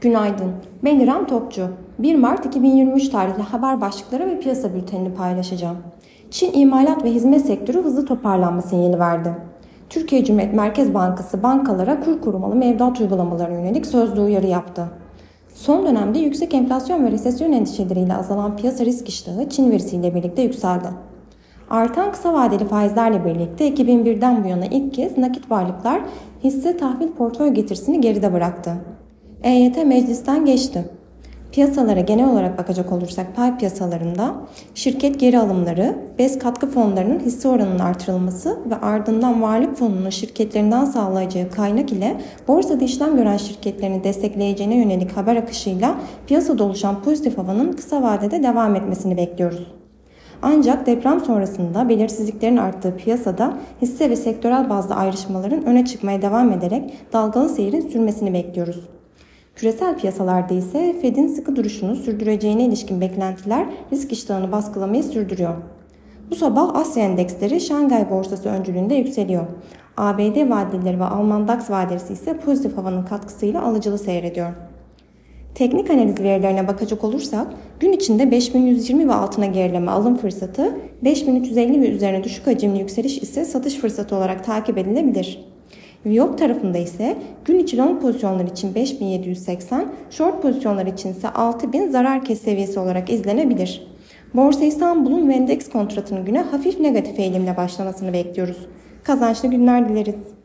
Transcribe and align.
Günaydın. 0.00 0.52
Ben 0.84 1.00
İrem 1.00 1.26
Topçu. 1.26 1.68
1 1.98 2.14
Mart 2.14 2.46
2023 2.46 3.08
tarihli 3.08 3.42
haber 3.42 3.80
başlıkları 3.80 4.26
ve 4.26 4.40
piyasa 4.40 4.74
bültenini 4.74 5.14
paylaşacağım. 5.14 5.76
Çin 6.30 6.52
imalat 6.52 7.04
ve 7.04 7.10
hizmet 7.10 7.46
sektörü 7.46 7.82
hızlı 7.82 8.06
toparlanma 8.06 8.62
sinyali 8.62 8.98
verdi. 8.98 9.34
Türkiye 9.90 10.24
Cumhuriyet 10.24 10.54
Merkez 10.54 10.94
Bankası 10.94 11.42
bankalara 11.42 12.00
kur 12.00 12.20
korumalı 12.20 12.54
mevduat 12.54 13.00
uygulamalarına 13.00 13.58
yönelik 13.58 13.86
sözlü 13.86 14.20
uyarı 14.20 14.46
yaptı. 14.46 14.84
Son 15.54 15.86
dönemde 15.86 16.18
yüksek 16.18 16.54
enflasyon 16.54 17.04
ve 17.04 17.10
resesyon 17.10 17.52
endişeleriyle 17.52 18.14
azalan 18.14 18.56
piyasa 18.56 18.84
risk 18.84 19.08
iştahı 19.08 19.48
Çin 19.48 19.70
verisiyle 19.70 20.14
birlikte 20.14 20.42
yükseldi. 20.42 20.88
Artan 21.70 22.12
kısa 22.12 22.32
vadeli 22.32 22.64
faizlerle 22.64 23.24
birlikte 23.24 23.68
2001'den 23.68 24.44
bu 24.44 24.48
yana 24.48 24.66
ilk 24.66 24.94
kez 24.94 25.18
nakit 25.18 25.50
varlıklar 25.50 26.00
hisse 26.44 26.76
tahvil 26.76 27.08
portföy 27.08 27.48
getirisini 27.48 28.00
geride 28.00 28.32
bıraktı. 28.32 28.72
EYT 29.44 29.86
meclisten 29.86 30.44
geçti. 30.44 30.84
Piyasalara 31.52 32.00
genel 32.00 32.28
olarak 32.28 32.58
bakacak 32.58 32.92
olursak 32.92 33.36
pay 33.36 33.58
piyasalarında 33.58 34.34
şirket 34.74 35.20
geri 35.20 35.38
alımları, 35.38 35.98
BES 36.18 36.38
katkı 36.38 36.66
fonlarının 36.66 37.20
hisse 37.20 37.48
oranının 37.48 37.78
artırılması 37.78 38.58
ve 38.70 38.76
ardından 38.76 39.42
varlık 39.42 39.76
fonunun 39.76 40.10
şirketlerinden 40.10 40.84
sağlayacağı 40.84 41.50
kaynak 41.50 41.92
ile 41.92 42.20
borsada 42.48 42.84
işlem 42.84 43.16
gören 43.16 43.36
şirketlerini 43.36 44.04
destekleyeceğine 44.04 44.76
yönelik 44.76 45.16
haber 45.16 45.36
akışıyla 45.36 45.94
piyasada 46.26 46.64
oluşan 46.64 47.02
pozitif 47.02 47.38
havanın 47.38 47.72
kısa 47.72 48.02
vadede 48.02 48.42
devam 48.42 48.76
etmesini 48.76 49.16
bekliyoruz. 49.16 49.72
Ancak 50.42 50.86
deprem 50.86 51.20
sonrasında 51.20 51.88
belirsizliklerin 51.88 52.56
arttığı 52.56 52.96
piyasada 52.96 53.54
hisse 53.82 54.10
ve 54.10 54.16
sektörel 54.16 54.70
bazda 54.70 54.96
ayrışmaların 54.96 55.66
öne 55.66 55.84
çıkmaya 55.84 56.22
devam 56.22 56.52
ederek 56.52 56.94
dalgalı 57.12 57.48
seyrin 57.48 57.88
sürmesini 57.88 58.32
bekliyoruz. 58.32 58.99
Küresel 59.60 59.98
piyasalarda 59.98 60.54
ise 60.54 60.96
Fed'in 61.02 61.26
sıkı 61.28 61.56
duruşunu 61.56 61.96
sürdüreceğine 61.96 62.64
ilişkin 62.64 63.00
beklentiler 63.00 63.66
risk 63.92 64.12
iştahını 64.12 64.52
baskılamayı 64.52 65.02
sürdürüyor. 65.02 65.54
Bu 66.30 66.34
sabah 66.34 66.74
Asya 66.74 67.04
endeksleri 67.04 67.60
Şangay 67.60 68.10
borsası 68.10 68.48
öncülüğünde 68.48 68.94
yükseliyor. 68.94 69.46
ABD 69.96 70.50
vadeleri 70.50 71.00
ve 71.00 71.04
Alman 71.04 71.48
DAX 71.48 71.70
vadeleri 71.70 72.12
ise 72.12 72.38
pozitif 72.38 72.76
havanın 72.76 73.02
katkısıyla 73.02 73.62
alıcılı 73.62 73.98
seyrediyor. 73.98 74.50
Teknik 75.54 75.90
analiz 75.90 76.20
verilerine 76.20 76.68
bakacak 76.68 77.04
olursak 77.04 77.46
gün 77.80 77.92
içinde 77.92 78.30
5120 78.30 79.08
ve 79.08 79.12
altına 79.12 79.46
gerileme 79.46 79.90
alım 79.90 80.16
fırsatı, 80.16 80.76
5350 81.04 81.80
ve 81.80 81.88
üzerine 81.88 82.24
düşük 82.24 82.46
hacimli 82.46 82.78
yükseliş 82.78 83.18
ise 83.18 83.44
satış 83.44 83.74
fırsatı 83.74 84.16
olarak 84.16 84.44
takip 84.44 84.78
edilebilir. 84.78 85.50
Viyop 86.06 86.38
tarafında 86.38 86.78
ise 86.78 87.16
gün 87.44 87.58
içi 87.58 87.76
long 87.76 88.02
pozisyonlar 88.02 88.44
için 88.44 88.74
5780, 88.74 89.86
short 90.10 90.42
pozisyonlar 90.42 90.86
için 90.86 91.10
ise 91.12 91.28
6000 91.28 91.88
zarar 91.88 92.24
kes 92.24 92.42
seviyesi 92.42 92.80
olarak 92.80 93.10
izlenebilir. 93.10 93.86
Borsa 94.34 94.64
İstanbul'un 94.64 95.28
ve 95.28 95.34
endeks 95.34 95.68
kontratının 95.68 96.24
güne 96.24 96.42
hafif 96.42 96.80
negatif 96.80 97.18
eğilimle 97.18 97.56
başlamasını 97.56 98.12
bekliyoruz. 98.12 98.66
Kazançlı 99.04 99.48
günler 99.48 99.88
dileriz. 99.88 100.39